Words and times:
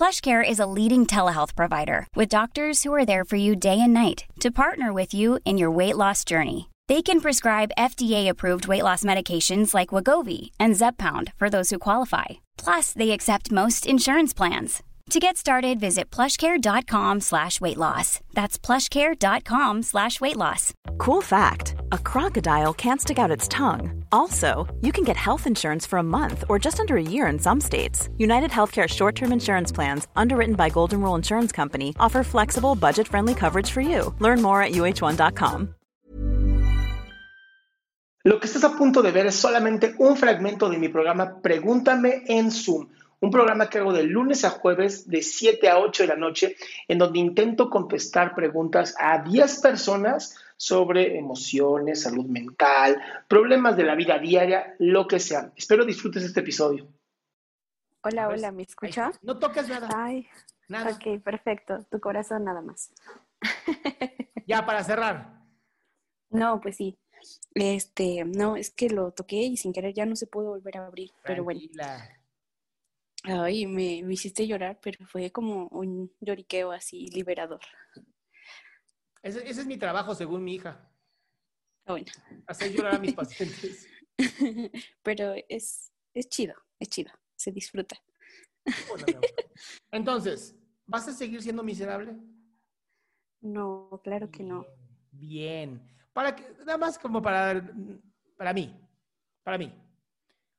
PlushCare 0.00 0.42
is 0.42 0.58
a 0.58 0.70
leading 0.78 1.04
telehealth 1.04 1.54
provider 1.54 2.06
with 2.16 2.30
doctors 2.30 2.82
who 2.82 2.94
are 2.94 3.04
there 3.04 3.22
for 3.22 3.36
you 3.36 3.54
day 3.54 3.78
and 3.78 3.92
night 3.92 4.24
to 4.40 4.50
partner 4.50 4.94
with 4.94 5.12
you 5.12 5.38
in 5.44 5.58
your 5.58 5.70
weight 5.70 5.94
loss 5.94 6.24
journey. 6.24 6.70
They 6.88 7.02
can 7.02 7.20
prescribe 7.20 7.76
FDA-approved 7.76 8.66
weight 8.66 8.82
loss 8.82 9.02
medications 9.02 9.74
like 9.74 9.90
Wegovy 9.90 10.52
and 10.58 10.74
Zepbound 10.74 11.34
for 11.36 11.50
those 11.50 11.68
who 11.68 11.78
qualify. 11.78 12.40
Plus, 12.56 12.94
they 12.94 13.10
accept 13.10 13.52
most 13.52 13.84
insurance 13.84 14.32
plans. 14.32 14.82
To 15.10 15.20
get 15.20 15.36
started, 15.36 15.78
visit 15.78 16.10
plushcare.com 16.10 17.20
slash 17.20 17.60
weight 17.60 17.76
loss. 17.76 18.20
That's 18.32 18.58
plushcare.com 18.58 19.82
slash 19.82 20.18
weight 20.18 20.36
loss. 20.38 20.72
Cool 20.96 21.20
fact 21.20 21.74
a 21.92 21.98
crocodile 21.98 22.72
can't 22.72 23.02
stick 23.02 23.18
out 23.18 23.30
its 23.30 23.48
tongue. 23.48 23.99
Also, 24.12 24.66
you 24.80 24.92
can 24.92 25.04
get 25.04 25.16
health 25.16 25.46
insurance 25.46 25.86
for 25.86 25.98
a 25.98 26.02
month 26.02 26.44
or 26.48 26.58
just 26.58 26.78
under 26.78 26.96
a 26.96 27.02
year 27.02 27.26
in 27.26 27.38
some 27.38 27.60
states. 27.60 28.08
United 28.18 28.50
Healthcare 28.50 28.88
short 28.88 29.14
term 29.16 29.32
insurance 29.32 29.72
plans, 29.72 30.06
underwritten 30.14 30.54
by 30.54 30.68
Golden 30.68 31.00
Rule 31.00 31.16
Insurance 31.16 31.52
Company, 31.52 31.94
offer 31.98 32.22
flexible, 32.22 32.74
budget 32.74 33.08
friendly 33.08 33.34
coverage 33.34 33.70
for 33.70 33.80
you. 33.80 34.14
Learn 34.20 34.42
more 34.42 34.62
at 34.62 34.72
uh1.com. 34.72 35.74
Lo 38.24 38.38
que 38.38 38.46
estás 38.46 38.64
a 38.64 38.76
punto 38.76 39.00
de 39.02 39.12
ver 39.12 39.26
es 39.26 39.34
solamente 39.34 39.94
un 39.98 40.14
fragmento 40.16 40.68
de 40.68 40.76
mi 40.76 40.88
programa 40.88 41.40
Pregúntame 41.40 42.24
en 42.26 42.50
Zoom 42.50 42.88
un 43.20 43.30
programa 43.30 43.68
que 43.68 43.78
hago 43.78 43.92
de 43.92 44.02
lunes 44.02 44.44
a 44.44 44.50
jueves 44.50 45.08
de 45.08 45.22
7 45.22 45.68
a 45.68 45.78
8 45.78 46.04
de 46.04 46.08
la 46.08 46.16
noche, 46.16 46.56
en 46.88 46.98
donde 46.98 47.18
intento 47.18 47.68
contestar 47.68 48.34
preguntas 48.34 48.94
a 48.98 49.22
10 49.22 49.60
personas 49.60 50.36
sobre 50.60 51.16
emociones, 51.16 52.02
salud 52.02 52.26
mental, 52.26 53.00
problemas 53.26 53.78
de 53.78 53.84
la 53.84 53.94
vida 53.94 54.18
diaria, 54.18 54.74
lo 54.78 55.08
que 55.08 55.18
sea. 55.18 55.50
Espero 55.56 55.86
disfrutes 55.86 56.22
este 56.22 56.40
episodio. 56.40 56.86
Hola, 58.02 58.28
hola, 58.28 58.52
¿me 58.52 58.64
escucha? 58.64 59.10
No 59.22 59.38
toques 59.38 59.66
nada. 59.70 59.88
Ay, 59.96 60.28
nada. 60.68 60.90
Ok, 60.90 61.22
perfecto. 61.22 61.78
Tu 61.90 61.98
corazón 61.98 62.44
nada 62.44 62.60
más. 62.60 62.92
ya, 64.46 64.66
para 64.66 64.84
cerrar. 64.84 65.46
No, 66.28 66.60
pues 66.60 66.76
sí. 66.76 66.98
Este, 67.54 68.26
no, 68.26 68.56
es 68.56 68.68
que 68.68 68.90
lo 68.90 69.12
toqué 69.12 69.36
y 69.36 69.56
sin 69.56 69.72
querer 69.72 69.94
ya 69.94 70.04
no 70.04 70.14
se 70.14 70.26
pudo 70.26 70.50
volver 70.50 70.76
a 70.76 70.86
abrir, 70.86 71.10
pero 71.24 71.42
bueno. 71.42 71.60
Ay, 73.22 73.66
me, 73.66 74.02
me, 74.02 74.12
hiciste 74.12 74.46
llorar, 74.46 74.78
pero 74.82 75.06
fue 75.06 75.30
como 75.32 75.68
un 75.68 76.12
lloriqueo 76.20 76.70
así 76.70 77.08
liberador. 77.08 77.60
Ese, 79.22 79.48
ese 79.48 79.60
es 79.60 79.66
mi 79.66 79.76
trabajo, 79.76 80.14
según 80.14 80.44
mi 80.44 80.54
hija. 80.54 80.90
Ah, 81.86 81.92
bueno. 81.92 82.06
Hacer 82.46 82.72
llorar 82.72 82.94
a 82.94 82.98
mis 82.98 83.14
pacientes. 83.14 83.88
pero 85.02 85.34
es, 85.48 85.92
es 86.14 86.28
chido, 86.28 86.54
es 86.78 86.88
chido, 86.88 87.12
se 87.36 87.52
disfruta. 87.52 87.96
Entonces, 89.90 90.56
¿vas 90.86 91.08
a 91.08 91.12
seguir 91.12 91.42
siendo 91.42 91.62
miserable? 91.62 92.16
No, 93.40 94.00
claro 94.04 94.30
que 94.30 94.42
no. 94.42 94.66
Bien. 95.10 95.80
Para 96.12 96.34
que, 96.36 96.44
nada 96.60 96.76
más 96.76 96.98
como 96.98 97.22
para, 97.22 97.72
para 98.36 98.52
mí, 98.52 98.74
para 99.42 99.58
mí. 99.58 99.72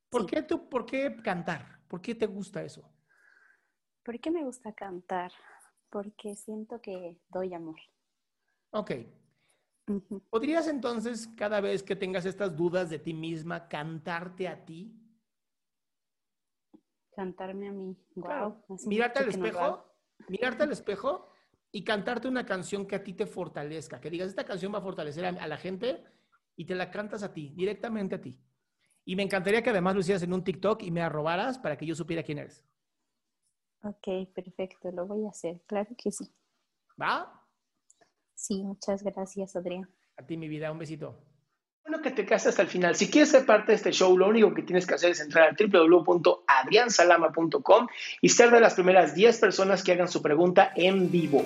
¿Por, 0.10 0.26
qué 0.26 0.42
tú, 0.42 0.68
¿Por 0.68 0.86
qué 0.86 1.16
cantar? 1.24 1.80
¿Por 1.88 2.02
qué 2.02 2.16
te 2.16 2.26
gusta 2.26 2.64
eso? 2.64 2.84
¿Por 4.04 4.20
qué 4.20 4.32
me 4.32 4.44
gusta 4.44 4.74
cantar? 4.74 5.32
Porque 5.90 6.36
siento 6.36 6.82
que 6.82 7.20
doy 7.30 7.54
amor. 7.54 7.80
Ok. 8.72 8.92
¿Podrías 10.30 10.68
entonces, 10.68 11.28
cada 11.36 11.60
vez 11.60 11.84
que 11.84 11.96
tengas 11.96 12.26
estas 12.26 12.56
dudas 12.56 12.90
de 12.90 13.00
ti 13.00 13.14
misma, 13.14 13.68
cantarte 13.68 14.48
a 14.48 14.64
ti? 14.64 14.98
Cantarme 17.16 17.68
a 17.68 17.72
mí. 17.72 17.98
Wow. 18.16 18.64
Mirarte 18.86 19.20
al 19.20 19.30
espejo, 19.30 19.86
mirarte 20.30 20.64
al 20.64 20.72
espejo 20.72 21.30
y 21.72 21.84
cantarte 21.84 22.28
una 22.28 22.46
canción 22.46 22.86
que 22.86 22.96
a 22.96 23.04
ti 23.04 23.14
te 23.14 23.26
fortalezca. 23.26 24.00
Que 24.00 24.10
digas, 24.10 24.30
esta 24.30 24.46
canción 24.46 24.74
va 24.74 24.78
a 24.78 24.82
fortalecer 24.82 25.26
a 25.26 25.48
la 25.48 25.58
gente 25.58 26.04
y 26.56 26.66
te 26.66 26.76
la 26.76 26.90
cantas 26.90 27.24
a 27.24 27.34
ti, 27.34 27.54
directamente 27.56 28.16
a 28.16 28.22
ti. 28.22 28.40
Y 29.04 29.16
me 29.16 29.24
encantaría 29.24 29.64
que 29.64 29.72
además 29.72 29.96
lo 29.96 30.02
hicieras 30.02 30.24
en 30.24 30.34
un 30.34 30.44
TikTok 30.44 30.84
y 30.84 30.92
me 30.92 31.02
arrobaras 31.02 31.58
para 31.58 31.78
que 31.78 31.86
yo 31.86 31.96
supiera 31.96 32.24
quién 32.24 32.38
eres. 32.38 32.64
Ok, 33.84 34.32
perfecto, 34.34 34.92
lo 34.92 35.08
voy 35.08 35.26
a 35.26 35.30
hacer, 35.30 35.62
claro 35.66 35.90
que 35.98 36.12
sí. 36.12 36.32
¿Va? 37.02 37.41
Sí, 38.42 38.64
muchas 38.64 39.04
gracias, 39.04 39.56
Adrián. 39.56 39.88
A 40.18 40.26
ti, 40.26 40.36
mi 40.36 40.48
vida, 40.48 40.72
un 40.72 40.80
besito. 40.80 41.16
Bueno, 41.84 42.02
que 42.02 42.10
te 42.10 42.26
quedaste 42.26 42.50
hasta 42.50 42.64
el 42.64 42.70
final. 42.70 42.96
Si 42.96 43.08
quieres 43.08 43.30
ser 43.30 43.46
parte 43.46 43.72
de 43.72 43.76
este 43.76 43.92
show, 43.92 44.18
lo 44.18 44.28
único 44.28 44.52
que 44.52 44.64
tienes 44.64 44.88
que 44.88 44.96
hacer 44.96 45.12
es 45.12 45.20
entrar 45.20 45.50
a 45.50 45.56
www.adriansalama.com 45.56 47.88
y 48.20 48.30
ser 48.30 48.50
de 48.50 48.60
las 48.60 48.74
primeras 48.74 49.14
10 49.14 49.40
personas 49.40 49.84
que 49.84 49.92
hagan 49.92 50.08
su 50.08 50.24
pregunta 50.24 50.72
en 50.76 51.12
vivo. 51.12 51.46